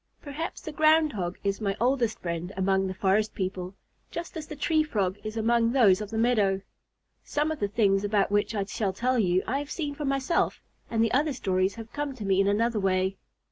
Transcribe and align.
Perhaps 0.19 0.61
the 0.61 0.71
Ground 0.71 1.13
Hog 1.13 1.37
is 1.43 1.61
my 1.61 1.77
oldest 1.79 2.17
friend 2.21 2.51
among 2.57 2.87
the 2.87 2.93
forest 2.95 3.35
people, 3.35 3.75
just 4.09 4.35
as 4.35 4.47
the 4.47 4.55
Tree 4.55 4.81
Frog 4.81 5.19
is 5.23 5.37
among 5.37 5.73
those 5.73 6.01
of 6.01 6.09
the 6.09 6.17
meadow. 6.17 6.61
Some 7.23 7.51
of 7.51 7.59
the 7.59 7.67
things 7.67 8.03
about 8.03 8.31
which 8.31 8.55
I 8.55 8.63
shall 8.63 8.93
tell 8.93 9.19
you, 9.19 9.43
I 9.45 9.59
have 9.59 9.69
seen 9.69 9.93
for 9.93 10.05
myself, 10.05 10.59
and 10.89 11.03
the 11.03 11.11
other 11.11 11.33
stories 11.33 11.75
have 11.75 11.93
come 11.93 12.15
to 12.15 12.25
me 12.25 12.41
in 12.41 12.47
another 12.47 12.79
way. 12.79 13.17